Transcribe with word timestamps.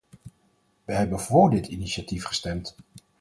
Wij 0.85 0.95
hebben 0.95 1.19
voor 1.19 1.49
dit 1.49 1.67
initiatief 1.67 2.25
gestemd. 2.25 2.75